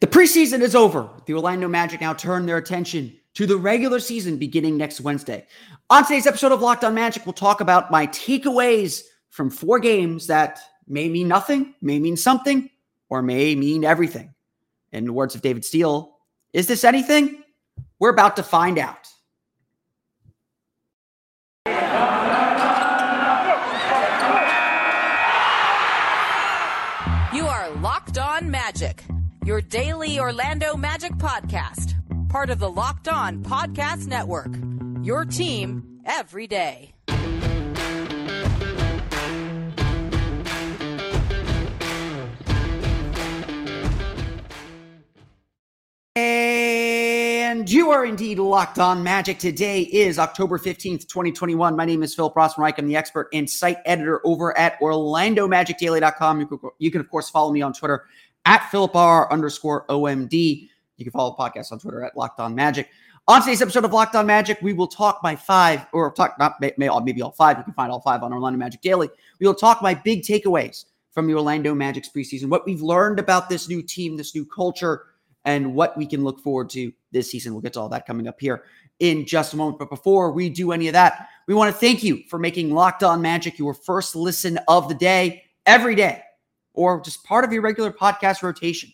[0.00, 1.10] The preseason is over.
[1.26, 5.46] The Orlando Magic now turn their attention to the regular season beginning next Wednesday.
[5.90, 10.26] On today's episode of Locked On Magic, we'll talk about my takeaways from four games
[10.28, 10.58] that
[10.88, 12.70] may mean nothing, may mean something,
[13.10, 14.34] or may mean everything.
[14.90, 16.16] In the words of David Steele,
[16.54, 17.44] is this anything?
[17.98, 19.06] We're about to find out.
[27.34, 29.04] You are Locked On Magic,
[29.44, 31.94] your daily Orlando Magic podcast,
[32.28, 34.54] part of the Locked On Podcast Network.
[35.02, 36.94] Your team every day.
[46.16, 49.38] And you are indeed locked on magic.
[49.38, 51.74] Today is October 15th, 2021.
[51.76, 52.78] My name is Philip Rossman-Reich.
[52.78, 56.40] I'm the expert and site editor over at OrlandoMagicDaily.com.
[56.40, 58.04] You can, you can, of course, follow me on Twitter
[58.44, 60.68] at PhilipR underscore OMD.
[60.96, 62.88] You can follow the podcast on Twitter at Locked On Magic.
[63.28, 66.54] On today's episode of Locked On Magic, we will talk my five, or talk not
[66.60, 67.58] maybe all five.
[67.58, 69.08] You can find all five on Orlando Magic Daily.
[69.38, 73.48] We will talk my big takeaways from the Orlando Magic's preseason, what we've learned about
[73.48, 75.06] this new team, this new culture,
[75.44, 77.52] and what we can look forward to this season.
[77.52, 78.64] We'll get to all that coming up here
[79.00, 79.78] in just a moment.
[79.78, 83.02] But before we do any of that, we want to thank you for making Locked
[83.02, 86.22] On Magic your first listen of the day every day,
[86.74, 88.92] or just part of your regular podcast rotation.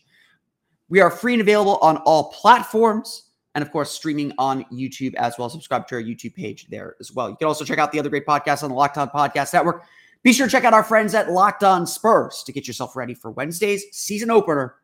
[0.88, 3.30] We are free and available on all platforms.
[3.55, 5.48] And of course, streaming on YouTube as well.
[5.48, 7.31] Subscribe to our YouTube page there as well.
[7.31, 9.84] You can also check out the other great podcasts on the Locked On Podcast Network.
[10.22, 13.15] Be sure to check out our friends at Locked On Spurs to get yourself ready
[13.15, 14.75] for Wednesday's season opener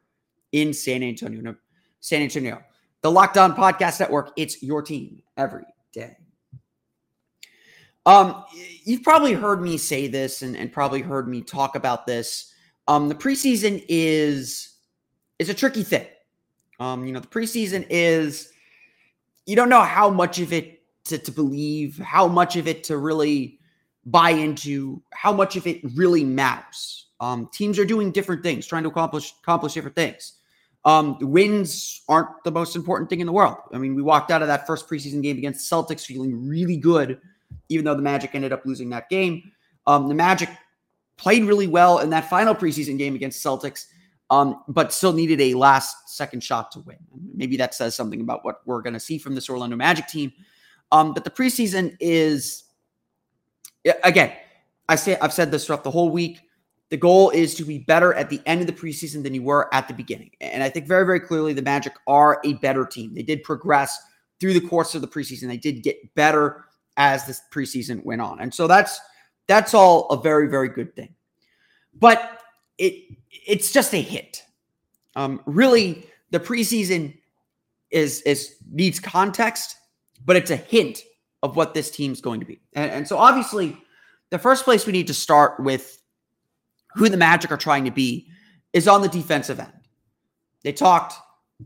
[0.52, 1.54] in San Antonio.
[2.00, 2.62] San Antonio.
[3.02, 6.16] The Locked On Podcast Network, it's your team every day.
[8.06, 8.44] Um,
[8.84, 12.51] you've probably heard me say this and, and probably heard me talk about this.
[12.88, 14.76] Um, the preseason is
[15.38, 16.06] is a tricky thing.
[16.80, 18.50] Um, you know, the preseason is
[19.46, 22.96] you don't know how much of it to, to believe, how much of it to
[22.96, 23.58] really
[24.04, 27.06] buy into, how much of it really matters.
[27.20, 30.34] Um, teams are doing different things, trying to accomplish accomplish different things.
[30.84, 33.58] Um, wins aren't the most important thing in the world.
[33.72, 37.20] I mean, we walked out of that first preseason game against Celtics feeling really good,
[37.68, 39.52] even though the Magic ended up losing that game.
[39.86, 40.48] Um, the Magic
[41.16, 43.86] played really well in that final preseason game against Celtics,
[44.30, 46.96] um, but still needed a last second shot to win.
[47.34, 50.32] Maybe that says something about what we're going to see from this Orlando Magic team.
[50.90, 52.64] Um, but the preseason is,
[54.04, 54.32] again,
[54.88, 56.40] I say I've said this throughout the whole week.
[56.90, 59.72] The goal is to be better at the end of the preseason than you were
[59.72, 60.30] at the beginning.
[60.42, 63.14] And I think very, very clearly the Magic are a better team.
[63.14, 63.98] They did progress
[64.40, 65.48] through the course of the preseason.
[65.48, 66.64] They did get better
[66.98, 68.40] as this preseason went on.
[68.40, 69.00] And so that's
[69.46, 71.14] that's all a very, very good thing.
[71.94, 72.40] But
[72.78, 73.04] it
[73.46, 74.42] it's just a hit.
[75.16, 77.18] Um, really, the preseason
[77.90, 79.76] is is needs context,
[80.24, 81.02] but it's a hint
[81.42, 82.60] of what this team's going to be.
[82.74, 83.76] And, and so obviously,
[84.30, 86.02] the first place we need to start with
[86.94, 88.28] who the Magic are trying to be
[88.72, 89.72] is on the defensive end.
[90.62, 91.14] They talked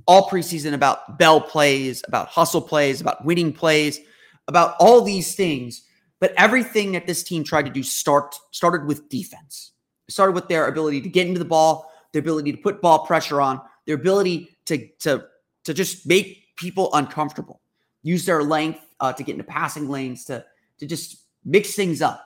[0.07, 4.01] all preseason about bell plays, about hustle plays, about winning plays,
[4.49, 5.83] about all these things.
[6.21, 9.73] But everything that this team tried to do start started with defense.
[10.09, 13.07] It started with their ability to get into the ball, their ability to put ball
[13.07, 15.25] pressure on, their ability to to
[15.65, 17.61] to just make people uncomfortable.
[18.03, 20.45] Use their length uh, to get into passing lanes to
[20.79, 22.25] to just mix things up.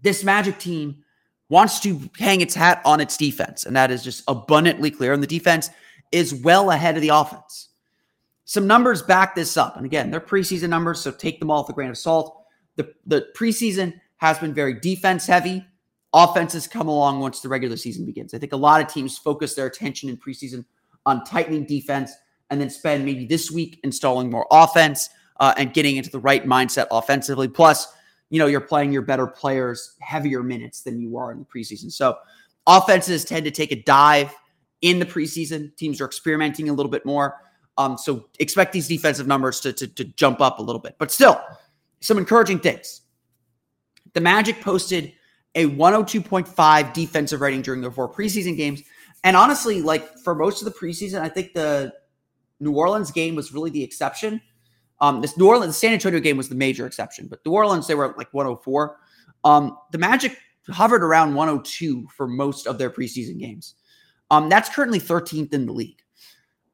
[0.00, 1.04] This Magic team
[1.48, 5.12] wants to hang its hat on its defense, and that is just abundantly clear.
[5.12, 5.70] And the defense
[6.10, 7.68] is well ahead of the offense.
[8.44, 9.76] Some numbers back this up.
[9.76, 12.41] And again, they're preseason numbers, so take them all with a grain of salt.
[12.76, 15.64] The, the preseason has been very defense heavy.
[16.14, 18.34] Offenses come along once the regular season begins.
[18.34, 20.64] I think a lot of teams focus their attention in preseason
[21.06, 22.12] on tightening defense
[22.50, 25.08] and then spend maybe this week installing more offense
[25.40, 27.48] uh, and getting into the right mindset offensively.
[27.48, 27.86] Plus,
[28.30, 31.90] you know, you're playing your better players heavier minutes than you are in the preseason.
[31.90, 32.16] So
[32.66, 34.34] offenses tend to take a dive
[34.82, 35.74] in the preseason.
[35.76, 37.36] Teams are experimenting a little bit more.
[37.78, 40.96] Um, so expect these defensive numbers to, to, to jump up a little bit.
[40.98, 41.40] But still,
[42.02, 43.02] some encouraging things.
[44.12, 45.12] The Magic posted
[45.54, 48.82] a 102.5 defensive rating during their four preseason games
[49.24, 51.92] And honestly, like for most of the preseason, I think the
[52.60, 54.40] New Orleans game was really the exception.
[55.00, 57.86] Um, this New Orleans, the San Antonio game was the major exception, but New Orleans,
[57.86, 58.96] they were like 104.
[59.44, 60.36] Um, the Magic
[60.70, 63.74] hovered around 102 for most of their preseason games.
[64.30, 66.02] Um, that's currently 13th in the league.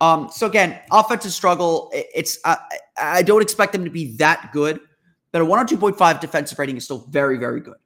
[0.00, 1.90] Um, so again, offensive struggle.
[1.92, 2.56] It's uh,
[2.96, 4.80] I don't expect them to be that good,
[5.32, 7.76] but a 102.5 defensive rating is still very, very good.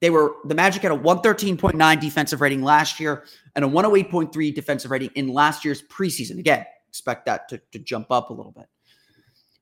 [0.00, 3.24] They were the Magic had a 113.9 defensive rating last year
[3.54, 6.38] and a 108.3 defensive rating in last year's preseason.
[6.38, 8.66] Again, expect that to, to jump up a little bit.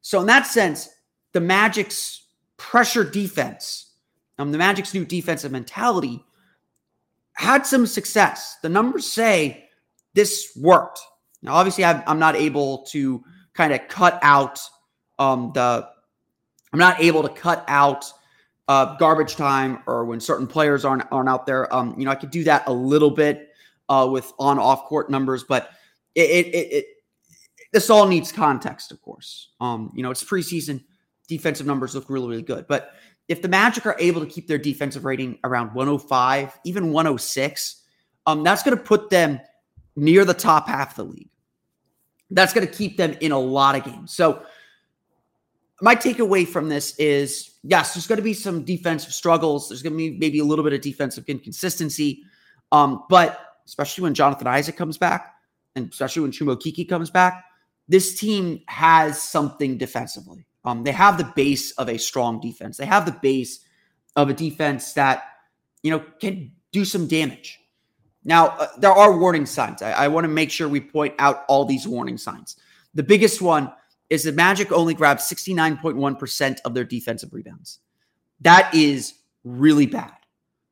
[0.01, 0.89] So in that sense,
[1.33, 3.93] the Magic's pressure defense,
[4.39, 6.25] um, the Magic's new defensive mentality
[7.35, 8.57] had some success.
[8.63, 9.69] The numbers say
[10.15, 11.01] this worked.
[11.43, 13.23] Now, obviously, I'm not able to
[13.55, 14.61] kind of cut out
[15.19, 15.89] um, the.
[16.73, 18.05] I'm not able to cut out
[18.69, 21.73] uh, garbage time or when certain players aren't aren't out there.
[21.75, 23.51] Um, you know, I could do that a little bit
[23.89, 25.71] uh, with on off court numbers, but
[26.15, 26.87] it, it, it, it
[27.73, 29.51] this all needs context, of course.
[29.61, 30.85] Um, you know, it's preseason.
[31.29, 32.93] Defensive numbers look really, really good, but
[33.29, 37.83] if the Magic are able to keep their defensive rating around 105, even 106,
[38.27, 39.39] um, that's going to put them
[39.95, 41.31] near the top half of the league.
[42.31, 44.13] That's going to keep them in a lot of games.
[44.13, 44.43] So,
[45.81, 49.69] my takeaway from this is yes, there's going to be some defensive struggles.
[49.69, 52.23] There's going to be maybe a little bit of defensive inconsistency.
[52.73, 55.35] Um, but especially when Jonathan Isaac comes back,
[55.77, 57.45] and especially when Chuma Okeke comes back,
[57.89, 60.47] this team has something defensively.
[60.65, 62.77] Um, they have the base of a strong defense.
[62.77, 63.61] They have the base
[64.17, 65.23] of a defense that
[65.83, 67.61] you know can do some damage.
[68.25, 69.81] Now, uh, there are warning signs.
[69.81, 72.57] I, I want to make sure we point out all these warning signs.
[72.95, 73.73] The biggest one
[74.11, 77.81] is the Magic only grabbed 69.1% of their defensive rebounds.
[78.41, 79.15] That is
[79.45, 80.13] really bad.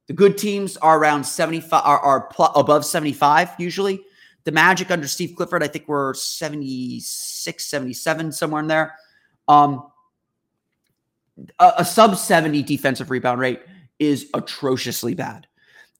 [0.06, 4.02] The good teams are around 75, are, are pl- above 75 usually.
[4.44, 8.94] The Magic under Steve Clifford, I think we're 76, 77, somewhere in there.
[9.48, 9.90] Um,
[11.58, 13.62] a, a sub 70 defensive rebound rate
[13.98, 15.46] is atrociously bad.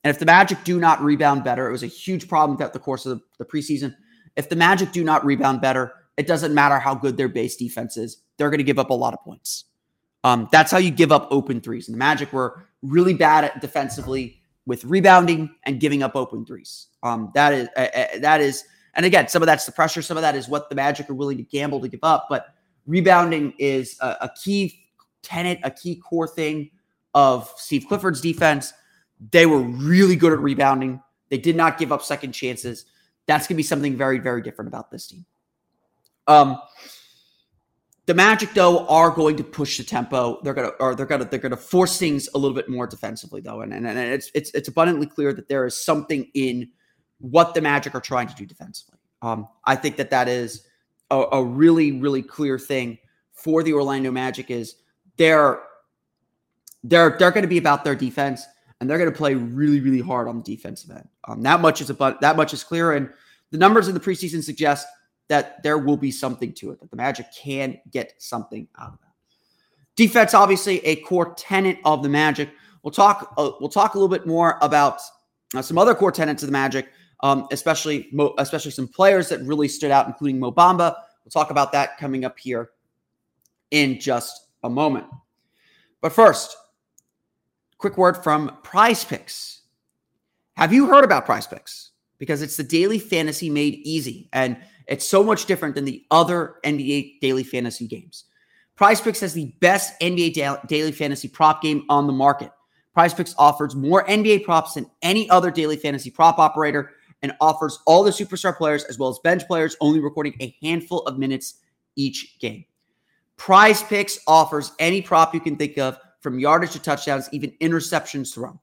[0.04, 2.78] And if the Magic do not rebound better, it was a huge problem throughout the
[2.78, 3.94] course of the, the preseason.
[4.36, 7.96] If the Magic do not rebound better, it doesn't matter how good their base defense
[7.96, 8.18] is.
[8.36, 9.64] They're going to give up a lot of points.
[10.24, 11.88] Um, that's how you give up open threes.
[11.88, 16.88] And the Magic were really bad at defensively with rebounding and giving up open threes.
[17.02, 18.64] Um, that is uh, that is,
[18.94, 20.02] and again, some of that's the pressure.
[20.02, 22.26] Some of that is what the Magic are willing to gamble to give up.
[22.28, 22.46] But
[22.86, 24.86] rebounding is a, a key
[25.22, 26.70] tenet, a key core thing
[27.14, 28.72] of Steve Clifford's defense.
[29.30, 31.00] They were really good at rebounding.
[31.28, 32.86] They did not give up second chances.
[33.26, 35.24] That's going to be something very, very different about this team.
[36.26, 36.60] Um,
[38.06, 40.40] the Magic, though, are going to push the tempo.
[40.42, 43.62] They're gonna, or they're gonna, they're gonna force things a little bit more defensively, though,
[43.62, 46.68] and and, and it's it's it's abundantly clear that there is something in
[47.18, 48.98] what the Magic are trying to do defensively.
[49.22, 50.66] Um, I think that that is
[51.10, 52.98] a, a really, really clear thing
[53.32, 54.76] for the Orlando Magic is
[55.16, 55.60] they're
[56.84, 58.46] they're they're going to be about their defense
[58.80, 61.08] and they're going to play really, really hard on the defensive end.
[61.26, 63.10] Um, that much is about that much is clear, and
[63.50, 64.86] the numbers in the preseason suggest
[65.28, 66.80] that there will be something to it.
[66.80, 69.06] That the Magic can get something out of that.
[69.96, 72.50] Defense, obviously, a core tenet of the Magic.
[72.82, 73.34] We'll talk.
[73.36, 75.00] Uh, we'll talk a little bit more about
[75.54, 76.88] uh, some other core tenets of the Magic,
[77.20, 80.94] um, especially Mo, especially some players that really stood out, including Mo Bamba.
[81.24, 82.70] We'll talk about that coming up here
[83.70, 85.06] in just a moment.
[86.00, 86.56] But first,
[87.78, 89.62] quick word from Prize Picks.
[90.54, 91.90] Have you heard about Prize Picks?
[92.18, 96.56] Because it's the daily fantasy made easy, and it's so much different than the other
[96.64, 98.24] NBA daily fantasy games.
[98.76, 102.50] Prize Picks has the best NBA daily fantasy prop game on the market.
[102.92, 107.78] Prize Picks offers more NBA props than any other daily fantasy prop operator and offers
[107.86, 111.54] all the superstar players as well as bench players, only recording a handful of minutes
[111.96, 112.64] each game.
[113.36, 118.32] Prize Picks offers any prop you can think of from yardage to touchdowns, even interceptions
[118.32, 118.58] thrown.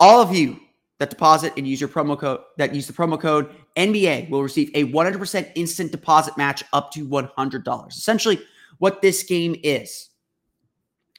[0.00, 0.60] All of you
[0.98, 4.70] that deposit and use your promo code that use the promo code NBA will receive
[4.74, 7.88] a 100% instant deposit match up to $100.
[7.88, 8.40] Essentially,
[8.78, 10.10] what this game is,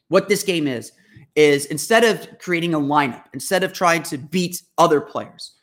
[0.08, 0.91] what this game is,
[1.36, 5.53] is instead of creating a lineup, instead of trying to beat other players,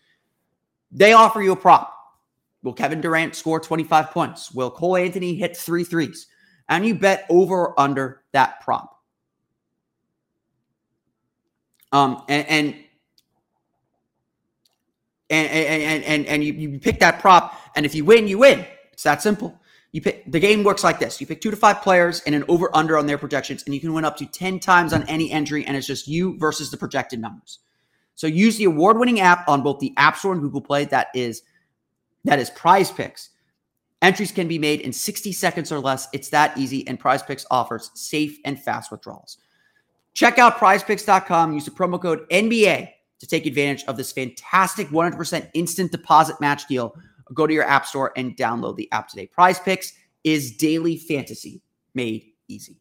[0.91, 1.95] they offer you a prop.
[2.63, 4.53] Will Kevin Durant score 25 points?
[4.53, 6.27] Will Cole Anthony hit three threes?
[6.73, 8.99] and you bet over or under that prop.
[11.93, 12.75] Um, and, and
[15.33, 18.65] and and and, and you, you pick that prop, and if you win, you win.
[18.93, 19.59] It's that simple.
[19.91, 22.45] You pick the game works like this: you pick two to five players and an
[22.49, 25.31] over under on their projections, and you can win up to ten times on any
[25.33, 27.61] entry, and it's just you versus the projected numbers.
[28.15, 30.85] So use the award-winning app on both the App Store and Google Play.
[30.85, 31.43] That is
[32.25, 33.31] that is Prize Picks.
[34.03, 36.09] Entries can be made in 60 seconds or less.
[36.13, 39.39] It's that easy, and Prize Picks offers safe and fast withdrawals.
[40.13, 41.55] Check out prizepicks.com.
[41.55, 42.91] Use the promo code NBA
[43.23, 46.93] to take advantage of this fantastic 100% instant deposit match deal.
[47.33, 49.29] Go to your app store and download the app today.
[49.29, 49.93] Prize Picks
[50.25, 51.63] is daily fantasy
[51.95, 52.81] made easy.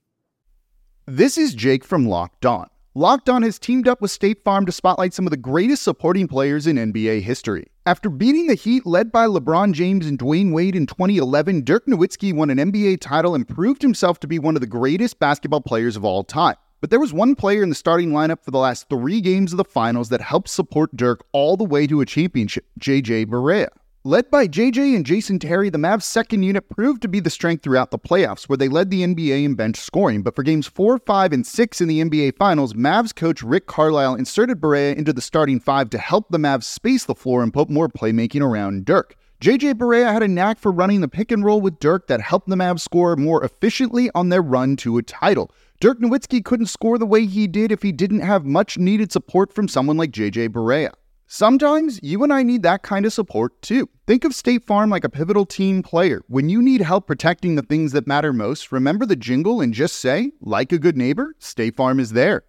[1.06, 2.68] This is Jake from Locked On.
[2.96, 6.28] Locked On has teamed up with State Farm to spotlight some of the greatest supporting
[6.28, 7.68] players in NBA history.
[7.86, 12.34] After beating the Heat led by LeBron James and Dwyane Wade in 2011, Dirk Nowitzki
[12.34, 15.96] won an NBA title and proved himself to be one of the greatest basketball players
[15.96, 16.56] of all time.
[16.82, 19.58] But there was one player in the starting lineup for the last three games of
[19.58, 23.68] the finals that helped support Dirk all the way to a championship, JJ Barea.
[24.04, 27.62] Led by JJ and Jason Terry, the Mavs' second unit proved to be the strength
[27.62, 30.24] throughout the playoffs, where they led the NBA in bench scoring.
[30.24, 34.16] But for games 4, 5, and 6 in the NBA Finals, Mavs coach Rick Carlisle
[34.16, 37.70] inserted Barea into the starting five to help the Mavs space the floor and put
[37.70, 39.16] more playmaking around Dirk.
[39.42, 42.48] JJ Barea had a knack for running the pick and roll with Dirk that helped
[42.48, 45.50] the Mavs score more efficiently on their run to a title.
[45.80, 49.52] Dirk Nowitzki couldn't score the way he did if he didn't have much needed support
[49.52, 50.92] from someone like JJ Barea.
[51.26, 53.90] Sometimes you and I need that kind of support too.
[54.06, 56.22] Think of State Farm like a pivotal team player.
[56.28, 59.96] When you need help protecting the things that matter most, remember the jingle and just
[59.96, 62.44] say, like a good neighbor, State Farm is there.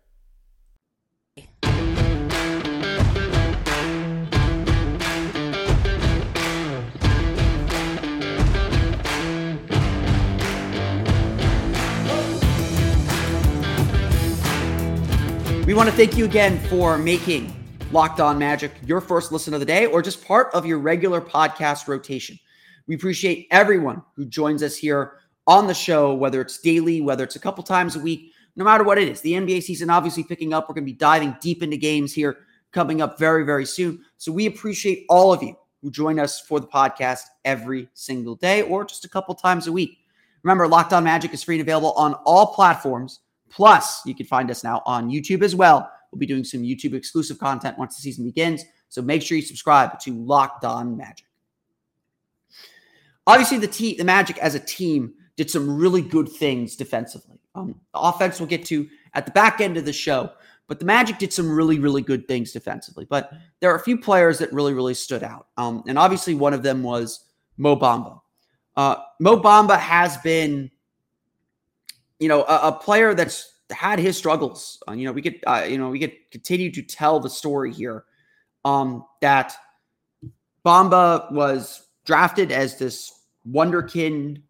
[15.72, 17.50] We want to thank you again for making
[17.92, 21.18] Locked On Magic your first listen of the day or just part of your regular
[21.18, 22.38] podcast rotation.
[22.86, 25.14] We appreciate everyone who joins us here
[25.46, 28.84] on the show, whether it's daily, whether it's a couple times a week, no matter
[28.84, 29.22] what it is.
[29.22, 30.68] The NBA season obviously picking up.
[30.68, 34.04] We're going to be diving deep into games here coming up very, very soon.
[34.18, 38.60] So we appreciate all of you who join us for the podcast every single day
[38.60, 40.00] or just a couple times a week.
[40.42, 43.20] Remember, Locked On Magic is free and available on all platforms
[43.52, 45.90] Plus, you can find us now on YouTube as well.
[46.10, 48.64] We'll be doing some YouTube exclusive content once the season begins.
[48.88, 51.26] So make sure you subscribe to Locked On Magic.
[53.26, 57.38] Obviously, the team, the Magic as a team did some really good things defensively.
[57.54, 60.30] Um, the offense we'll get to at the back end of the show,
[60.66, 63.06] but the Magic did some really, really good things defensively.
[63.08, 65.48] But there are a few players that really, really stood out.
[65.58, 67.26] Um, and obviously, one of them was
[67.58, 68.20] Mo Bamba.
[68.76, 70.70] Uh, Mo Bamba has been
[72.22, 74.80] you know, a, a player that's had his struggles.
[74.88, 77.72] Uh, you know, we could, uh, you know, we could continue to tell the story
[77.72, 78.04] here.
[78.64, 79.56] Um, that
[80.64, 83.12] Bamba was drafted as this
[83.50, 84.40] wonderkind,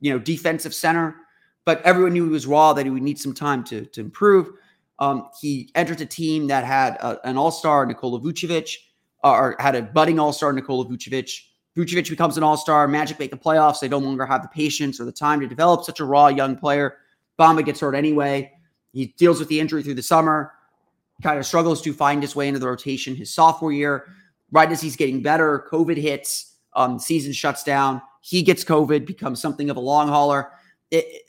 [0.00, 1.16] you know, defensive center,
[1.64, 4.50] but everyone knew he was raw, that he would need some time to to improve.
[4.98, 8.76] Um, he entered a team that had a, an all-star Nikola Vucevic,
[9.24, 11.30] or had a budding all-star Nikola Vucevic.
[11.78, 12.86] Vucevic becomes an all-star.
[12.88, 13.80] Magic make the playoffs.
[13.80, 16.56] They no longer have the patience or the time to develop such a raw young
[16.56, 16.98] player.
[17.38, 18.52] Bamba gets hurt anyway.
[18.92, 20.52] He deals with the injury through the summer,
[21.22, 24.06] kind of struggles to find his way into the rotation his sophomore year.
[24.50, 28.02] Right as he's getting better, COVID hits, um, season shuts down.
[28.20, 30.52] He gets COVID, becomes something of a long hauler.
[30.90, 31.22] It,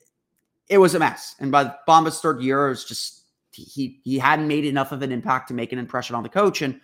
[0.67, 1.36] it was a mess.
[1.39, 5.12] And by Bamba's third year, it was just he he hadn't made enough of an
[5.12, 6.62] impact to make an impression on the coach.
[6.62, 6.79] And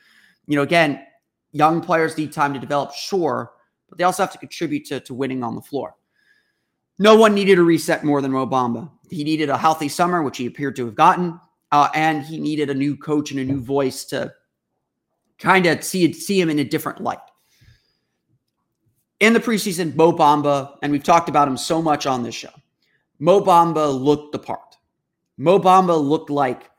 [0.47, 1.05] you know, again,
[1.51, 3.51] young players need time to develop, sure,
[3.89, 5.95] but they also have to contribute to, to winning on the floor.
[6.99, 8.91] No one needed a reset more than Mo Bamba.
[9.09, 11.39] He needed a healthy summer, which he appeared to have gotten,
[11.71, 14.33] uh, and he needed a new coach and a new voice to
[15.39, 17.19] kind of see see him in a different light.
[19.21, 22.51] In the preseason, Mo Bamba, and we've talked about him so much on this show.
[23.19, 24.77] Mo Bamba looked the part.
[25.37, 26.69] Mo Bamba looked like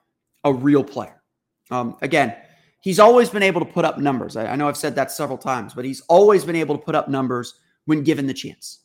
[0.45, 1.23] a real player.
[1.71, 2.37] Um, again,
[2.81, 4.37] he's always been able to put up numbers.
[4.37, 6.95] I, I know I've said that several times, but he's always been able to put
[6.95, 7.55] up numbers
[7.87, 8.81] when given the chance.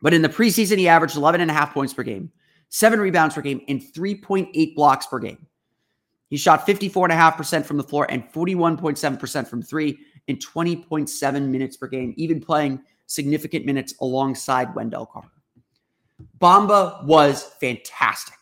[0.00, 2.30] But in the preseason, he averaged 11 and a half points per game,
[2.68, 5.46] seven rebounds per game, and 3.8 blocks per game.
[6.30, 12.14] He shot 54.5% from the floor and 41.7% from three in 20.7 minutes per game,
[12.16, 15.30] even playing significant minutes alongside Wendell Carter.
[16.38, 18.34] Bamba was fantastic.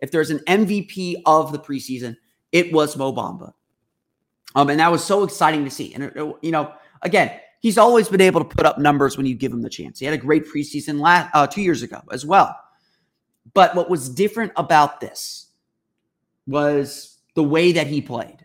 [0.00, 2.16] If there's an MVP of the preseason,
[2.52, 3.52] it was Mo Bamba.
[4.54, 5.94] Um, and that was so exciting to see.
[5.94, 9.34] And, it, you know, again, he's always been able to put up numbers when you
[9.34, 9.98] give him the chance.
[9.98, 12.58] He had a great preseason last uh, two years ago as well.
[13.54, 15.46] But what was different about this
[16.46, 18.44] was the way that he played.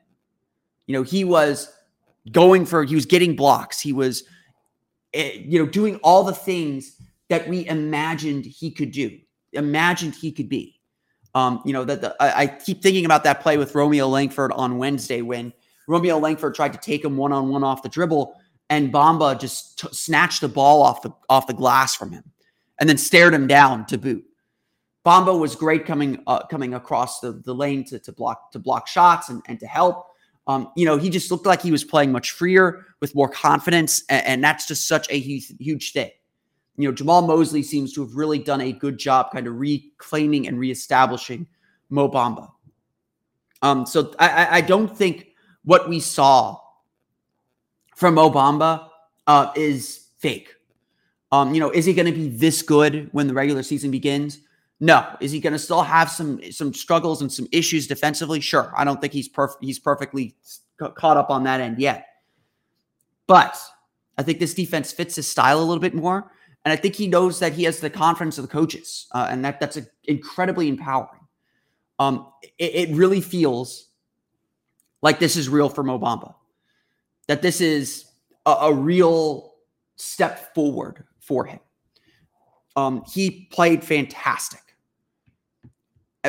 [0.88, 1.74] You know, he was
[2.31, 3.79] going for, he was getting blocks.
[3.79, 4.24] He was,
[5.13, 9.17] eh, you know, doing all the things that we imagined he could do,
[9.53, 10.79] imagined he could be.
[11.34, 14.53] Um, you know, that the, I, I keep thinking about that play with Romeo Langford
[14.53, 15.51] on Wednesday when
[15.88, 19.79] Romeo Langford tried to take him one on one off the dribble, and Bamba just
[19.79, 22.24] t- snatched the ball off the off the glass from him,
[22.79, 24.25] and then stared him down to boot.
[25.05, 28.88] Bamba was great coming uh, coming across the, the lane to, to block to block
[28.88, 30.07] shots and, and to help.
[30.48, 34.03] Um, you know, he just looked like he was playing much freer with more confidence,
[34.10, 36.12] and, and that's just such a huge, huge thing.
[36.77, 40.48] You know, Jamahl Mosley seems to have really done a good job kind of reclaiming
[40.48, 41.48] and reestablishing
[41.89, 42.50] Mo Bamba.
[43.62, 45.29] Um, so I, I don't think
[45.63, 46.60] what we saw
[47.95, 48.89] from Mo Bamba
[49.27, 50.53] uh, is fake.
[51.31, 54.39] Um, you know, is he going to be this good when the regular season begins?
[54.79, 55.05] No.
[55.19, 58.39] Is he going to still have some some struggles and some issues defensively?
[58.39, 58.73] Sure.
[58.75, 59.63] I don't think he's perfect.
[59.63, 60.35] He's perfectly
[60.77, 62.07] caught up on that end yet.
[63.27, 63.57] But
[64.17, 66.31] I think this defense fits his style a little bit more,
[66.63, 69.43] and I think he knows that he has the confidence of the coaches, uh, and
[69.43, 71.21] that that's a, incredibly empowering.
[71.97, 73.87] Um, it, it, really feels
[75.01, 76.35] like this is real for Mo Bamba,
[77.27, 78.05] that this is
[78.46, 79.53] a, a real
[79.96, 81.60] step forward for him.
[82.75, 84.60] Um, he played fantastic.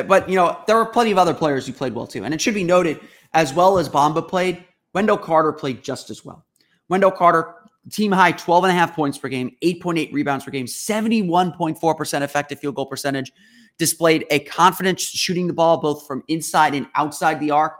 [0.07, 2.23] But, you know, there were plenty of other players who played well too.
[2.23, 2.99] And it should be noted,
[3.33, 4.63] as well as Bamba played,
[4.93, 6.45] Wendell Carter played just as well.
[6.89, 7.53] Wendell Carter,
[7.91, 12.59] team high 12 and a half points per game, 8.8 rebounds per game, 71.4% effective
[12.59, 13.31] field goal percentage,
[13.77, 17.73] displayed a confidence shooting the ball both from inside and outside the arc.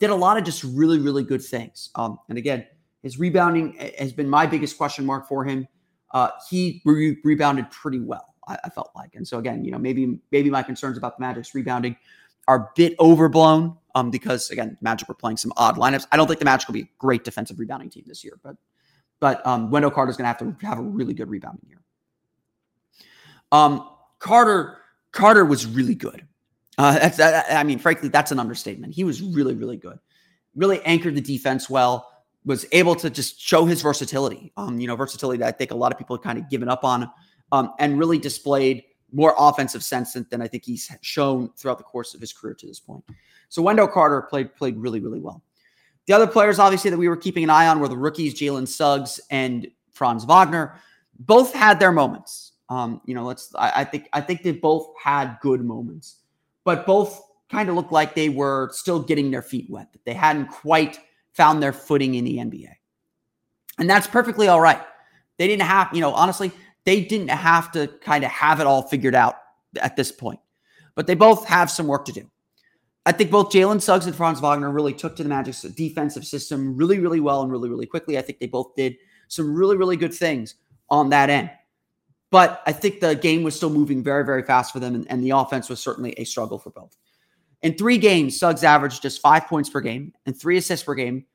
[0.00, 1.90] Did a lot of just really, really good things.
[1.94, 2.66] Um, and again,
[3.02, 5.68] his rebounding has been my biggest question mark for him.
[6.12, 8.34] Uh, he re- rebounded pretty well.
[8.48, 9.14] I, I felt like.
[9.14, 11.96] And so again, you know, maybe maybe my concerns about the Magic's rebounding
[12.48, 16.06] are a bit overblown um, because again, Magic were playing some odd lineups.
[16.10, 18.56] I don't think the Magic will be a great defensive rebounding team this year, but
[19.20, 21.82] but um, Wendell Carter is going to have to have a really good rebounding year.
[23.52, 23.88] Um,
[24.18, 24.78] Carter
[25.12, 26.26] Carter was really good.
[26.80, 28.94] Uh, that's I mean, frankly, that's an understatement.
[28.94, 29.98] He was really really good.
[30.54, 32.10] Really anchored the defense well.
[32.46, 34.50] Was able to just show his versatility.
[34.56, 36.70] Um, you know, versatility that I think a lot of people have kind of given
[36.70, 37.10] up on
[37.52, 41.84] um, and really displayed more offensive sense than, than I think he's shown throughout the
[41.84, 43.04] course of his career to this point.
[43.50, 45.42] So Wendell Carter played played really really well.
[46.06, 48.66] The other players, obviously, that we were keeping an eye on were the rookies Jalen
[48.66, 50.80] Suggs and Franz Wagner.
[51.18, 52.52] Both had their moments.
[52.70, 53.54] Um, you know, let's.
[53.54, 56.19] I, I think I think they both had good moments,
[56.70, 59.92] but both kind of looked like they were still getting their feet wet.
[59.92, 61.00] That they hadn't quite
[61.32, 62.70] found their footing in the NBA,
[63.78, 64.80] and that's perfectly all right.
[65.38, 66.52] They didn't have, you know, honestly,
[66.84, 69.34] they didn't have to kind of have it all figured out
[69.80, 70.38] at this point,
[70.94, 72.30] but they both have some work to do.
[73.04, 76.76] I think both Jalen Suggs and Franz Wagner really took to the Magic's defensive system
[76.76, 78.16] really, really well and really, really quickly.
[78.16, 80.54] I think they both did some really, really good things
[80.88, 81.50] on that end.
[82.30, 85.22] But I think the game was still moving very, very fast for them, and, and
[85.24, 86.96] the offense was certainly a struggle for both.
[87.62, 91.26] In three games, Suggs averaged just five points per game and three assists per game,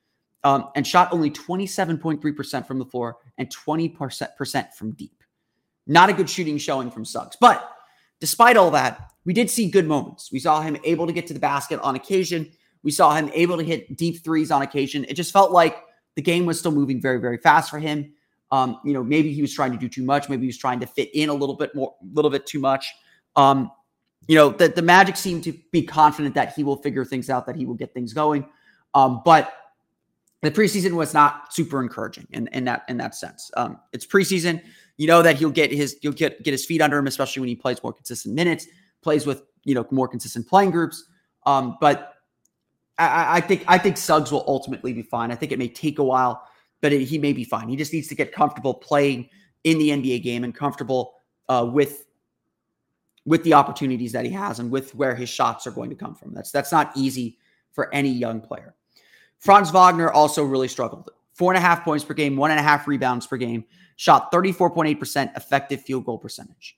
[0.43, 5.23] um, and shot only 27.3% from the floor and 20% from deep.
[5.88, 7.36] Not a good shooting showing from Suggs.
[7.39, 7.69] But
[8.19, 10.31] despite all that, we did see good moments.
[10.31, 12.49] We saw him able to get to the basket on occasion.
[12.84, 15.05] We saw him able to hit deep threes on occasion.
[15.10, 15.84] It just felt like
[16.15, 18.13] the game was still moving very, very fast for him.
[18.51, 20.29] Um, you know, maybe he was trying to do too much.
[20.29, 22.60] Maybe he was trying to fit in a little bit more, a little bit too
[22.60, 22.93] much.
[23.36, 23.71] Um,
[24.27, 27.45] you know, that the Magic seem to be confident that he will figure things out,
[27.45, 28.47] that he will get things going.
[28.93, 29.53] Um, but
[30.41, 33.51] the preseason was not super encouraging in, in that in that sense.
[33.58, 34.62] Um, it's preseason.
[34.97, 37.49] You know that he'll get his he'll get get his feet under him, especially when
[37.49, 38.67] he plays more consistent minutes,
[39.01, 41.03] plays with you know more consistent playing groups.
[41.45, 42.13] Um, but
[42.97, 45.31] I, I, think I think Suggs will ultimately be fine.
[45.31, 46.47] I think it may take a while,
[46.86, 47.67] but it, he may be fine.
[47.67, 49.28] He just needs to get comfortable playing
[49.63, 51.15] in the NBA game and comfortable
[51.50, 52.06] uh, with
[53.26, 56.13] with the opportunities that he has and with where his shots are going to come
[56.13, 56.32] from.
[56.32, 57.39] That's that's not easy
[57.71, 58.76] for any young player.
[59.39, 61.10] Franz Wagner also really struggled.
[61.34, 64.32] Four and a half points per game, one and a half rebounds per game shot
[64.32, 66.78] 34.8% effective field goal percentage.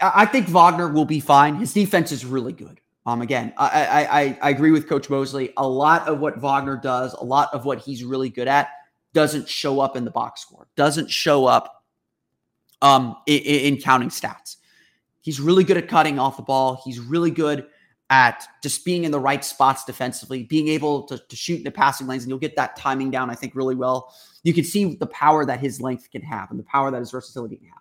[0.00, 1.56] I think Wagner will be fine.
[1.56, 2.80] His defense is really good.
[3.06, 5.52] Um, again, I, I, I agree with Coach Mosley.
[5.56, 8.68] A lot of what Wagner does, a lot of what he's really good at,
[9.12, 10.66] doesn't show up in the box score.
[10.74, 11.84] Doesn't show up
[12.80, 14.56] um, in, in counting stats.
[15.20, 16.80] He's really good at cutting off the ball.
[16.84, 17.66] He's really good
[18.10, 21.70] at just being in the right spots defensively, being able to, to shoot in the
[21.70, 24.14] passing lanes, and you'll get that timing down, I think, really well
[24.44, 27.10] you can see the power that his length can have and the power that his
[27.10, 27.78] versatility can have.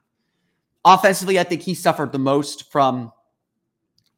[0.85, 3.11] Offensively, I think he suffered the most from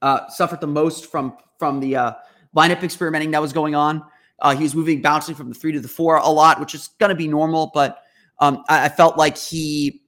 [0.01, 2.13] uh, suffered the most from from the uh,
[2.55, 4.03] lineup experimenting that was going on.
[4.39, 6.89] Uh, he was moving, bouncing from the three to the four a lot, which is
[6.99, 7.71] going to be normal.
[7.73, 8.01] But
[8.39, 10.01] um, I, I, felt like he,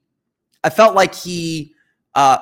[0.64, 1.74] I felt like he,
[2.14, 2.40] uh,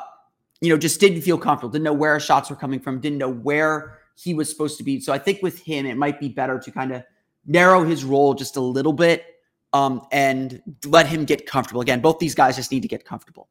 [0.61, 1.71] you know, just didn't feel comfortable.
[1.71, 2.99] Didn't know where shots were coming from.
[2.99, 4.99] Didn't know where he was supposed to be.
[4.99, 7.03] So I think with him, it might be better to kind of
[7.45, 9.25] narrow his role just a little bit
[9.73, 11.81] um, and let him get comfortable.
[11.81, 13.49] Again, both these guys just need to get comfortable.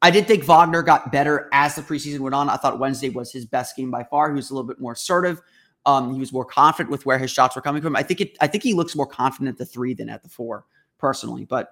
[0.00, 2.48] I did think Wagner got better as the preseason went on.
[2.48, 4.30] I thought Wednesday was his best game by far.
[4.30, 5.42] He was a little bit more assertive.
[5.86, 7.96] Um, he was more confident with where his shots were coming from.
[7.96, 8.36] I think it.
[8.40, 10.66] I think he looks more confident at the three than at the four,
[10.98, 11.44] personally.
[11.44, 11.70] But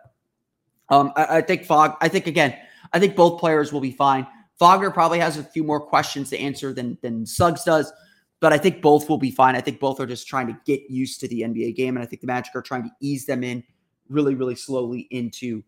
[0.88, 1.96] um, I, I think Fog.
[2.00, 2.56] I think again.
[2.92, 4.26] I think both players will be fine.
[4.58, 7.92] Wagner probably has a few more questions to answer than than Suggs does,
[8.40, 9.54] but I think both will be fine.
[9.54, 12.06] I think both are just trying to get used to the NBA game, and I
[12.06, 13.62] think the Magic are trying to ease them in
[14.08, 15.62] really, really slowly into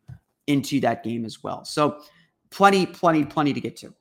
[0.47, 1.65] into that game as well.
[1.65, 2.01] So
[2.51, 3.95] plenty, plenty, plenty to get to.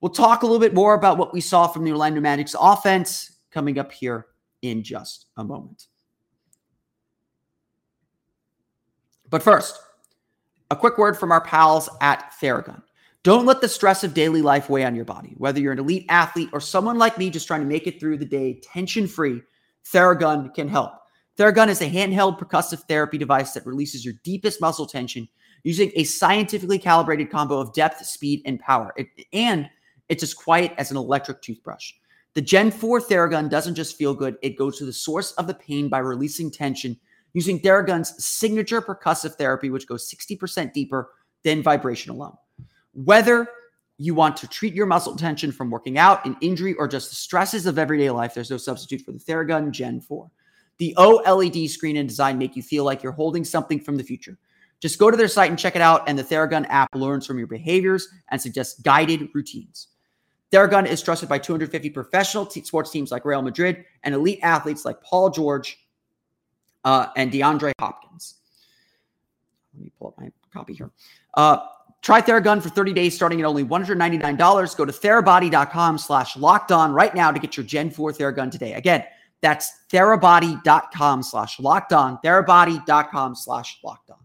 [0.00, 3.38] We'll talk a little bit more about what we saw from the Orlando Magic's offense
[3.50, 4.26] coming up here
[4.62, 5.86] in just a moment.
[9.30, 9.78] But first,
[10.70, 12.82] a quick word from our pals at Theragun.
[13.22, 15.34] Don't let the stress of daily life weigh on your body.
[15.38, 18.18] Whether you're an elite athlete or someone like me just trying to make it through
[18.18, 19.40] the day tension free,
[19.92, 20.92] Theragun can help.
[21.38, 25.28] Theragun is a handheld percussive therapy device that releases your deepest muscle tension
[25.64, 28.92] using a scientifically calibrated combo of depth, speed, and power.
[28.96, 29.68] It, and
[30.08, 31.92] it's as quiet as an electric toothbrush.
[32.34, 35.54] The Gen 4 Theragun doesn't just feel good, it goes to the source of the
[35.54, 36.98] pain by releasing tension
[37.34, 41.10] using Theragun's signature percussive therapy, which goes 60% deeper
[41.44, 42.36] than vibration alone.
[42.92, 43.48] Whether
[43.98, 47.16] you want to treat your muscle tension from working out, an injury, or just the
[47.16, 50.30] stresses of everyday life, there's no substitute for the Theragun Gen 4.
[50.78, 54.36] The OLED screen and design make you feel like you're holding something from the future.
[54.82, 57.38] Just go to their site and check it out, and the Theragun app learns from
[57.38, 59.86] your behaviors and suggests guided routines.
[60.52, 64.84] Theragun is trusted by 250 professional t- sports teams like Real Madrid and elite athletes
[64.84, 65.78] like Paul George
[66.84, 68.34] uh, and DeAndre Hopkins.
[69.72, 70.90] Let me pull up my copy here.
[71.34, 71.58] Uh,
[72.02, 74.76] try Theragun for 30 days starting at only $199.
[74.76, 78.72] Go to therabody.com slash locked on right now to get your Gen 4 Theragun today.
[78.72, 79.04] Again,
[79.42, 84.18] that's therabody.com slash locked on, therabody.com slash locked on.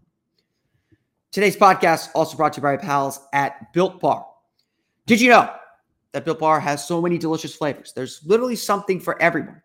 [1.32, 4.26] Today's podcast also brought to you by pals at Built Bar.
[5.06, 5.50] Did you know
[6.14, 7.94] that Built Bar has so many delicious flavors.
[7.96, 9.62] There's literally something for everyone.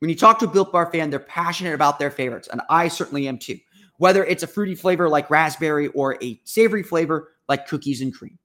[0.00, 2.88] When you talk to a Built Bar fan, they're passionate about their favorites, and I
[2.88, 3.58] certainly am too.
[3.96, 8.38] Whether it's a fruity flavor like raspberry or a savory flavor like cookies and cream.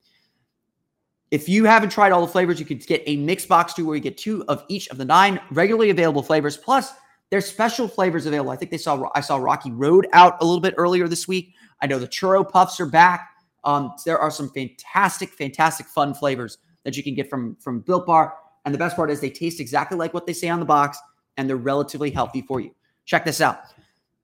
[1.30, 3.96] If you haven't tried all the flavors, you could get a mix box too, where
[3.96, 6.56] you get two of each of the nine regularly available flavors.
[6.56, 6.92] Plus,
[7.30, 8.50] there's special flavors available.
[8.50, 11.54] I think they saw I saw Rocky Road out a little bit earlier this week.
[11.82, 13.30] I know the churro puffs are back.
[13.64, 18.06] Um, there are some fantastic, fantastic fun flavors that you can get from from Built
[18.06, 18.34] Bar.
[18.64, 20.98] And the best part is they taste exactly like what they say on the box,
[21.36, 22.74] and they're relatively healthy for you.
[23.04, 23.60] Check this out.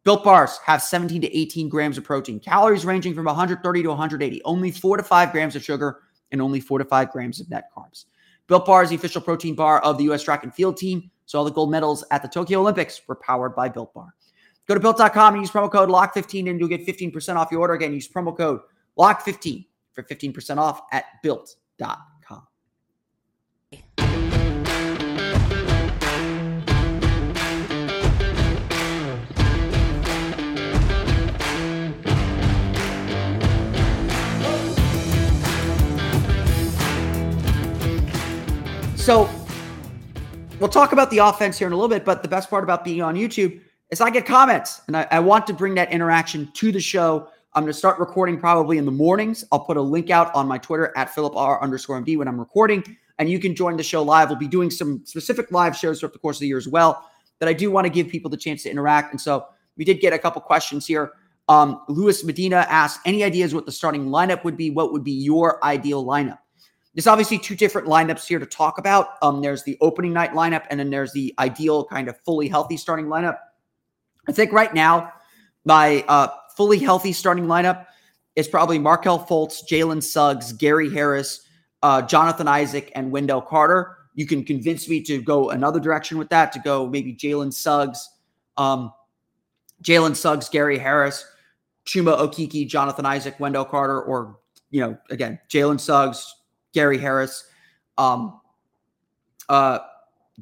[0.04, 4.42] Built bars have 17 to 18 grams of protein, calories ranging from 130 to 180,
[4.44, 7.64] only four to five grams of sugar, and only four to five grams of net
[7.76, 8.04] carbs.
[8.46, 10.22] Built Bar is the official protein bar of the U.S.
[10.22, 11.10] track and field team.
[11.24, 14.14] So all the gold medals at the Tokyo Olympics were powered by Built Bar.
[14.66, 17.74] Go to built.com and use promo code LOCK15 and you'll get 15% off your order.
[17.74, 18.60] Again, use promo code
[18.98, 22.42] LOCK15 for 15% off at built.com.
[38.96, 39.30] So
[40.58, 42.84] we'll talk about the offense here in a little bit, but the best part about
[42.84, 46.50] being on YouTube is I get comments and I, I want to bring that interaction
[46.54, 47.28] to the show.
[47.54, 49.44] I'm going to start recording probably in the mornings.
[49.50, 52.38] I'll put a link out on my Twitter at Philip R underscore MD when I'm
[52.38, 52.84] recording,
[53.18, 54.28] and you can join the show live.
[54.28, 57.08] We'll be doing some specific live shows throughout the course of the year as well
[57.38, 59.12] that I do want to give people the chance to interact.
[59.12, 59.46] And so
[59.76, 61.12] we did get a couple questions here.
[61.48, 64.70] Um, Luis Medina asked, any ideas what the starting lineup would be?
[64.70, 66.38] What would be your ideal lineup?
[66.94, 69.10] There's obviously two different lineups here to talk about.
[69.22, 72.76] Um, there's the opening night lineup, and then there's the ideal kind of fully healthy
[72.76, 73.36] starting lineup.
[74.28, 75.12] I think right now,
[75.64, 77.86] my uh, fully healthy starting lineup
[78.34, 81.46] is probably Markelle Fultz, Jalen Suggs, Gary Harris,
[81.82, 83.96] uh, Jonathan Isaac, and Wendell Carter.
[84.14, 88.08] You can convince me to go another direction with that, to go maybe Jalen Suggs,
[88.56, 88.92] um,
[89.82, 91.24] Jalen Suggs, Gary Harris,
[91.86, 94.38] Chuma Okeke, Jonathan Isaac, Wendell Carter, or,
[94.70, 96.34] you know, again, Jalen Suggs,
[96.72, 97.44] Gary Harris,
[97.98, 98.40] um,
[99.48, 99.78] uh,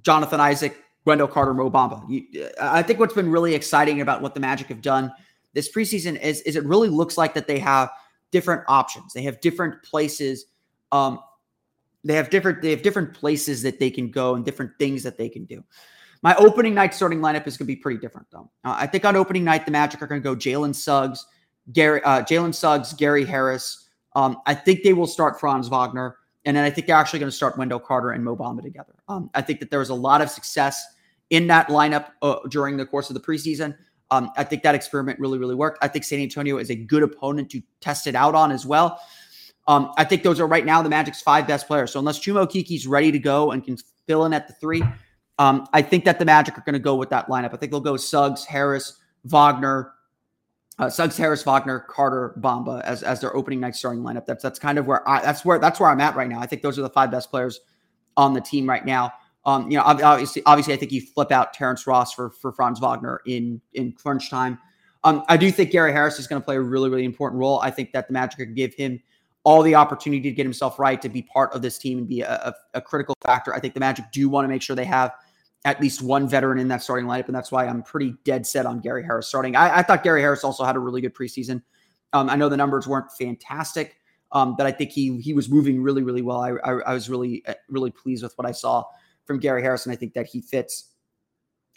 [0.02, 2.02] Jonathan Isaac, Wendell Carter, Mo Bamba.
[2.08, 5.12] You, I think what's been really exciting about what the Magic have done
[5.52, 7.90] this preseason is, is it really looks like that they have
[8.30, 9.12] different options.
[9.12, 10.46] They have different places.
[10.92, 11.20] Um,
[12.02, 15.16] they have different they have different places that they can go and different things that
[15.16, 15.64] they can do.
[16.22, 18.50] My opening night starting lineup is going to be pretty different though.
[18.64, 21.26] Uh, I think on opening night the Magic are going to go Jalen Suggs,
[21.72, 23.88] Gary uh, Jalen Suggs, Gary Harris.
[24.14, 26.16] Um, I think they will start Franz Wagner.
[26.44, 28.94] and then I think they're actually going to start Wendell Carter and Mo Bamba together.
[29.08, 30.84] Um, I think that there was a lot of success
[31.30, 33.76] in that lineup uh, during the course of the preseason.
[34.10, 35.78] Um, I think that experiment really, really worked.
[35.82, 39.00] I think San Antonio is a good opponent to test it out on as well.
[39.66, 41.92] Um, I think those are right now the Magic's five best players.
[41.92, 44.82] So unless Chuma Okeke's ready to go and can fill in at the three,
[45.38, 47.54] um, I think that the Magic are going to go with that lineup.
[47.54, 49.92] I think they'll go Suggs, Harris, Wagner,
[50.78, 54.26] uh, Suggs, Harris, Wagner, Carter, Bamba as as their opening night starting lineup.
[54.26, 56.40] That's that's kind of where I that's where that's where I'm at right now.
[56.40, 57.60] I think those are the five best players
[58.16, 59.12] on the team right now.
[59.46, 62.80] Um, you know, obviously, obviously, I think you flip out Terrence Ross for for Franz
[62.80, 64.58] Wagner in in crunch time.
[65.02, 67.60] Um, I do think Gary Harris is going to play a really really important role.
[67.60, 69.00] I think that the Magic could give him
[69.44, 72.22] all the opportunity to get himself right to be part of this team and be
[72.22, 73.54] a, a, a critical factor.
[73.54, 75.12] I think the Magic do want to make sure they have
[75.66, 78.64] at least one veteran in that starting lineup, and that's why I'm pretty dead set
[78.64, 79.56] on Gary Harris starting.
[79.56, 81.62] I, I thought Gary Harris also had a really good preseason.
[82.14, 83.96] Um, I know the numbers weren't fantastic,
[84.32, 86.40] um, but I think he he was moving really really well.
[86.40, 88.84] I, I, I was really uh, really pleased with what I saw
[89.26, 90.90] from Gary Harris, and I think that he fits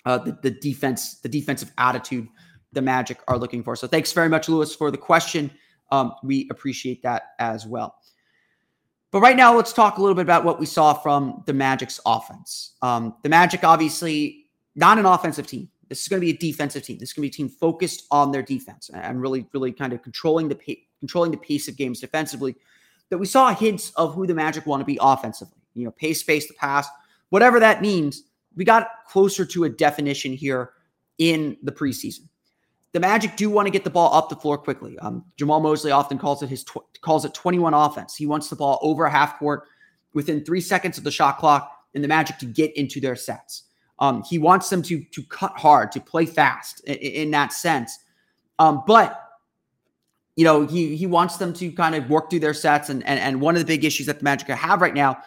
[0.05, 2.27] uh, the the defense the defensive attitude
[2.73, 3.75] the Magic are looking for.
[3.75, 5.51] So thanks very much, Lewis, for the question.
[5.91, 7.95] Um, we appreciate that as well.
[9.12, 11.99] But right now, let's talk a little bit about what we saw from the Magic's
[12.05, 12.75] offense.
[12.81, 15.69] Um, the Magic, obviously, not an offensive team.
[15.88, 16.97] This is going to be a defensive team.
[16.97, 19.93] This is going to be a team focused on their defense and really, really kind
[19.93, 22.55] of controlling the pa- controlling the pace of games defensively.
[23.10, 25.57] That we saw hints of who the Magic want to be offensively.
[25.73, 26.89] You know, pace, space, the pass,
[27.29, 28.23] whatever that means.
[28.55, 30.71] We got closer to a definition here
[31.19, 32.27] in the preseason
[32.93, 34.97] the Magic do want to get the ball up the floor quickly.
[34.99, 38.15] Um, Jamahl Mosley often calls it his tw- calls it 21 offense.
[38.15, 39.65] He wants the ball over half court
[40.13, 43.63] within three seconds of the shot clock, and the Magic to get into their sets.
[43.99, 47.99] Um, he wants them to to cut hard, to play fast in, in that sense.
[48.57, 49.21] Um, but
[50.35, 52.89] you know, he he wants them to kind of work through their sets.
[52.89, 55.19] And, and and one of the big issues that the Magic have right now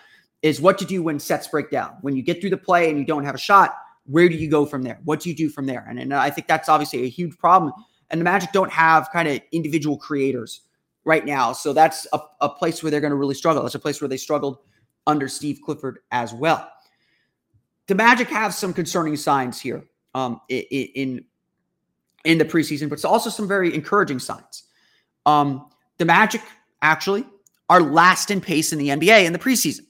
[0.42, 1.96] is what to do when sets break down.
[2.00, 3.76] When you get through the play and you don't have a shot,
[4.06, 4.98] where do you go from there?
[5.04, 5.86] What do you do from there?
[5.88, 7.72] And, and I think that's obviously a huge problem.
[8.10, 10.62] And the Magic don't have kind of individual creators
[11.04, 11.52] right now.
[11.52, 13.64] So that's a, a place where they're going to really struggle.
[13.66, 14.58] It's a place where they struggled
[15.06, 16.70] under Steve Clifford as well.
[17.86, 21.24] The Magic have some concerning signs here um, in,
[22.24, 24.64] in the preseason, but it's also some very encouraging signs.
[25.26, 26.42] Um, the Magic
[26.82, 27.24] actually
[27.68, 29.86] are last in pace in the NBA in the preseason.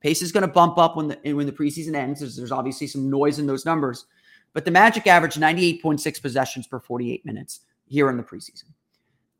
[0.00, 2.20] Pace is going to bump up when the when the preseason ends.
[2.20, 4.06] There's, there's obviously some noise in those numbers,
[4.52, 8.64] but the Magic averaged 98.6 possessions per 48 minutes here in the preseason.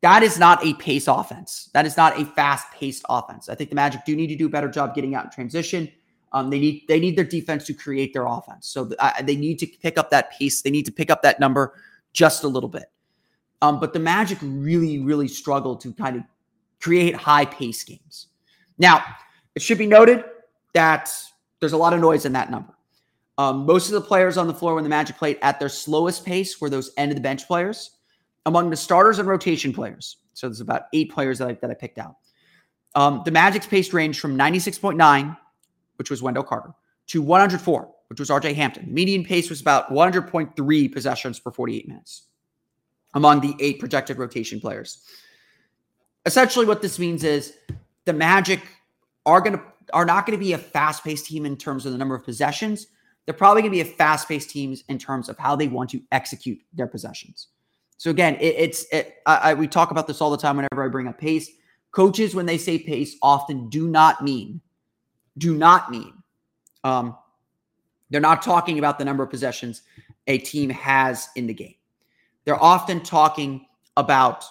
[0.02, 1.68] That is not a pace offense.
[1.74, 3.48] That is not a fast-paced offense.
[3.48, 5.90] I think the Magic do need to do a better job getting out in transition.
[6.32, 8.68] Um, they need they need their defense to create their offense.
[8.68, 8.84] So
[9.22, 10.62] they need to pick up that pace.
[10.62, 11.74] They need to pick up that number
[12.12, 12.90] just a little bit.
[13.62, 16.22] Um, but the Magic really, really struggle to kind of
[16.80, 18.28] create high pace games.
[18.78, 19.04] Now,
[19.54, 20.24] it should be noted
[20.74, 21.12] that
[21.60, 22.74] there's a lot of noise in that number.
[23.38, 26.26] Um, most of the players on the floor when the Magic played at their slowest
[26.26, 27.92] pace were those end of the bench players.
[28.46, 31.74] Among the starters and rotation players, so there's about eight players that I, that I
[31.74, 32.16] picked out.
[32.94, 35.36] Um, the Magic's pace ranged from 96.9,
[35.96, 36.72] which was Wendell Carter,
[37.08, 38.86] to 104, which was RJ Hampton.
[38.86, 42.24] The median pace was about 100.3 possessions per 48 minutes
[43.14, 45.02] among the eight projected rotation players.
[46.26, 47.54] Essentially, what this means is
[48.04, 48.60] the Magic
[49.26, 51.92] are going to are not going to be a fast paced team in terms of
[51.92, 52.86] the number of possessions.
[53.26, 55.90] They're probably going to be a fast paced team in terms of how they want
[55.90, 57.48] to execute their possessions.
[57.96, 60.84] So again, it, it's it, I, I, we talk about this all the time whenever
[60.84, 61.50] I bring up pace.
[61.92, 64.60] Coaches, when they say pace, often do not mean
[65.38, 66.12] do not mean
[66.84, 67.16] um,
[68.10, 69.82] they're not talking about the number of possessions
[70.26, 71.74] a team has in the game.
[72.44, 74.44] They're often talking about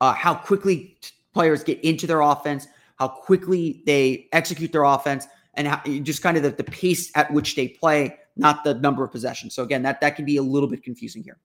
[0.00, 5.26] uh, how quickly t- players get into their offense, how quickly they execute their offense,
[5.54, 9.04] and how, just kind of the, the pace at which they play, not the number
[9.04, 9.54] of possessions.
[9.54, 11.38] So again, that that can be a little bit confusing here.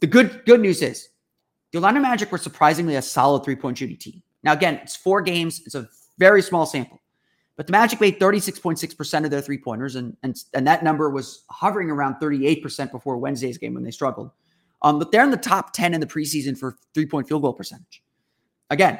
[0.00, 1.08] The good good news is
[1.72, 4.22] the Orlando Magic were surprisingly a solid three point shooting team.
[4.42, 7.00] Now again, it's four games, it's a very small sample,
[7.56, 11.44] but the Magic made 36.6% of their three pointers, and, and and that number was
[11.50, 14.30] hovering around 38% before Wednesday's game when they struggled.
[14.82, 17.54] Um, but they're in the top 10 in the preseason for three point field goal
[17.54, 18.02] percentage.
[18.70, 18.98] Again,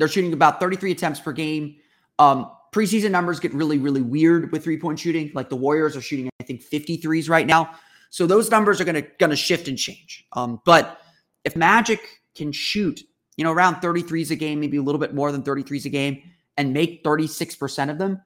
[0.00, 1.76] they're shooting about 33 attempts per game.
[2.18, 5.30] Um, preseason numbers get really, really weird with three point shooting.
[5.34, 7.74] Like the Warriors are shooting, I think, 53s right now.
[8.08, 10.26] So those numbers are gonna gonna shift and change.
[10.32, 11.02] Um, but
[11.44, 12.00] if Magic
[12.34, 13.02] can shoot,
[13.36, 16.22] you know, around 33s a game, maybe a little bit more than 33s a game,
[16.56, 18.22] and make 36% of them,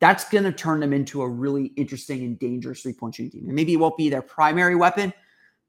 [0.00, 3.44] that's gonna turn them into a really interesting and dangerous three point shooting team.
[3.48, 5.12] And maybe it won't be their primary weapon,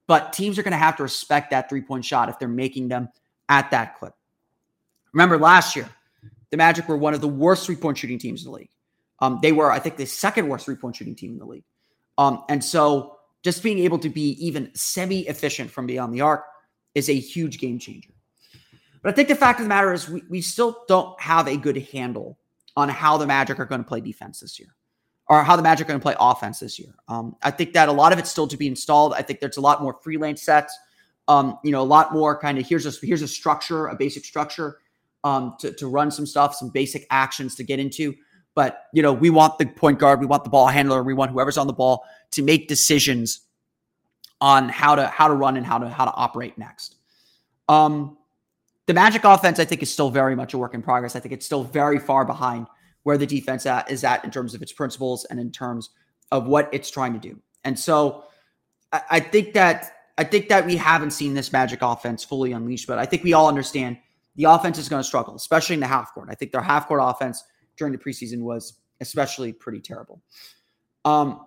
[0.08, 3.10] but teams are gonna have to respect that three point shot if they're making them
[3.50, 4.13] at that clip.
[5.13, 5.89] Remember last year,
[6.52, 8.69] the Magic were one of the worst three point shooting teams in the league.
[9.19, 11.65] Um, they were, I think, the second worst three point shooting team in the league.
[12.17, 16.43] Um, and so just being able to be even semi efficient from beyond the arc
[16.95, 18.12] is a huge game changer.
[19.02, 21.56] But I think the fact of the matter is we, we still don't have a
[21.56, 22.38] good handle
[22.76, 24.76] on how the Magic are going to play defense this year
[25.28, 26.93] or how the Magic are going to play offense this year.
[27.08, 29.13] Um, I think that a lot of it's still to be installed.
[29.13, 30.78] I think there's a lot more freelance sets.
[31.28, 34.26] Um, you know, a lot more kind of here's a here's a structure, a basic
[34.26, 34.80] structure
[35.23, 38.15] um, to, to run some stuff, some basic actions to get into.
[38.55, 41.32] But you know, we want the point guard, we want the ball handler, we want
[41.32, 43.41] whoever's on the ball to make decisions
[44.41, 46.95] on how to how to run and how to how to operate next.
[47.67, 48.17] Um,
[48.88, 51.15] the Magic offense, I think, is still very much a work in progress.
[51.15, 52.65] I think it's still very far behind
[53.03, 55.91] where the defense at, is at in terms of its principles and in terms
[56.32, 57.39] of what it's trying to do.
[57.63, 58.23] And so,
[58.91, 62.88] I, I think that I think that we haven't seen this Magic offense fully unleashed,
[62.88, 63.97] but I think we all understand
[64.39, 66.30] the offense is going to struggle, especially in the half court.
[66.32, 67.43] I think their half court offense
[67.75, 70.21] during the preseason was especially pretty terrible.
[71.04, 71.45] Um,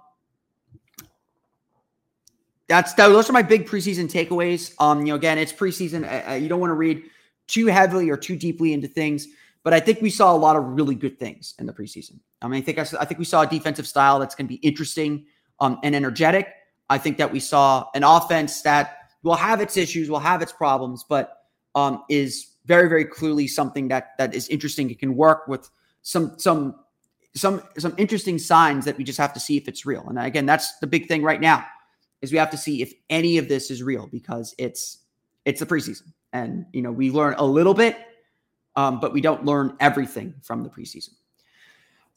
[2.68, 4.74] that's that, those are my big preseason takeaways.
[4.78, 6.28] Um, you know, again, it's preseason.
[6.28, 7.05] Uh, you don't want to read
[7.46, 9.26] too heavily or too deeply into things,
[9.64, 12.20] but I think we saw a lot of really good things in the preseason.
[12.42, 14.55] I mean, I think I, I think we saw a defensive style that's going to
[14.55, 15.24] be interesting
[15.61, 16.52] um, and energetic.
[16.90, 20.52] I think that we saw an offense that will have its issues, will have its
[20.52, 21.38] problems, but
[21.74, 24.90] um, is very, very clearly something that that is interesting.
[24.90, 25.68] It can work with
[26.03, 26.77] some some
[27.35, 30.05] some some interesting signs that we just have to see if it's real.
[30.09, 31.64] And again, that's the big thing right now
[32.20, 34.98] is we have to see if any of this is real because it's
[35.44, 37.96] it's the preseason, and you know we learn a little bit,
[38.77, 41.11] um, but we don't learn everything from the preseason.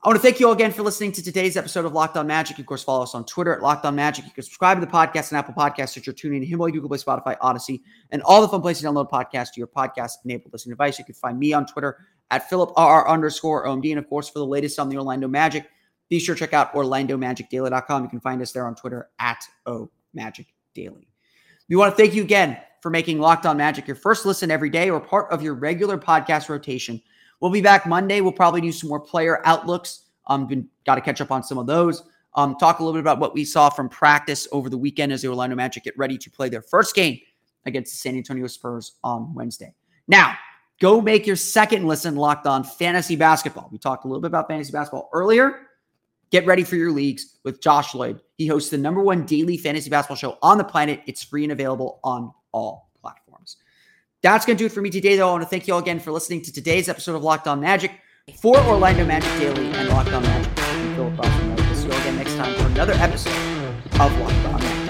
[0.05, 2.27] I want to thank you all again for listening to today's episode of Locked On
[2.27, 2.59] Magic.
[2.59, 4.23] Of course, follow us on Twitter at Locked On Magic.
[4.23, 7.35] You can subscribe to the podcast on Apple Podcasts, Stitcher, TuneIn, Himalaya, Google Play, Spotify,
[7.41, 10.99] Odyssey, and all the fun places to download podcasts to your podcast-enabled listening device.
[10.99, 11.97] You can find me on Twitter
[12.29, 13.89] at Philip R underscore OMD.
[13.89, 15.65] And of course, for the latest on the Orlando Magic,
[16.07, 18.03] be sure to check out OrlandoMagicDaily.com.
[18.03, 21.07] You can find us there on Twitter at O Magic Daily.
[21.67, 24.69] We want to thank you again for making Locked On Magic your first listen every
[24.69, 27.01] day or part of your regular podcast rotation.
[27.39, 28.21] We'll be back Monday.
[28.21, 30.05] We'll probably do some more player outlooks.
[30.27, 32.03] Um, been got to catch up on some of those.
[32.35, 35.21] Um, talk a little bit about what we saw from practice over the weekend as
[35.21, 37.19] the Orlando Magic get ready to play their first game
[37.65, 39.73] against the San Antonio Spurs on Wednesday.
[40.07, 40.35] Now,
[40.81, 43.69] go make your second listen locked on fantasy basketball.
[43.71, 45.67] We talked a little bit about fantasy basketball earlier.
[46.31, 48.21] Get ready for your leagues with Josh Lloyd.
[48.37, 51.01] He hosts the number one daily fantasy basketball show on the planet.
[51.05, 53.57] It's free and available on all platforms.
[54.25, 55.29] That's going to do it for me today, though.
[55.29, 57.59] I want to thank you all again for listening to today's episode of Locked On
[57.59, 57.91] Magic
[58.41, 60.51] for Orlando Magic Daily and Locked On Magic.
[60.97, 61.15] We'll
[61.75, 63.35] see you all again next time for another episode
[63.99, 64.85] of Locked On Magic.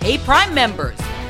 [0.00, 0.96] Hey, Prime members,